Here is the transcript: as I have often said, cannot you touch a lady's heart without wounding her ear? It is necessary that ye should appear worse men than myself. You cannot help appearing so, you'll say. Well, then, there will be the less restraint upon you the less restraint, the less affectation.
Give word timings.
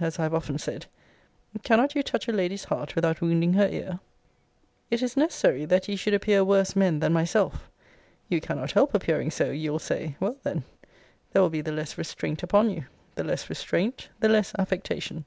as 0.00 0.18
I 0.18 0.24
have 0.24 0.34
often 0.34 0.58
said, 0.58 0.84
cannot 1.62 1.94
you 1.94 2.02
touch 2.02 2.28
a 2.28 2.32
lady's 2.32 2.64
heart 2.64 2.94
without 2.94 3.22
wounding 3.22 3.54
her 3.54 3.66
ear? 3.66 4.00
It 4.90 5.00
is 5.00 5.16
necessary 5.16 5.64
that 5.64 5.88
ye 5.88 5.96
should 5.96 6.12
appear 6.12 6.44
worse 6.44 6.76
men 6.76 7.00
than 7.00 7.14
myself. 7.14 7.70
You 8.28 8.42
cannot 8.42 8.72
help 8.72 8.92
appearing 8.94 9.30
so, 9.30 9.50
you'll 9.50 9.78
say. 9.78 10.14
Well, 10.20 10.36
then, 10.42 10.64
there 11.32 11.40
will 11.40 11.48
be 11.48 11.62
the 11.62 11.72
less 11.72 11.96
restraint 11.96 12.42
upon 12.42 12.68
you 12.68 12.84
the 13.14 13.24
less 13.24 13.48
restraint, 13.48 14.10
the 14.20 14.28
less 14.28 14.52
affectation. 14.58 15.24